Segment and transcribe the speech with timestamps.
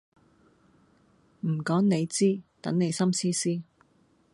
[1.41, 3.61] 唔講你知，等你心思思